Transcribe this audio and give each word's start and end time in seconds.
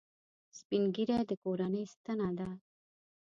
سپین 0.57 0.83
ږیری 0.95 1.17
د 1.29 1.31
کورنۍ 1.43 1.83
ستنه 1.93 2.29
ده 2.37 2.49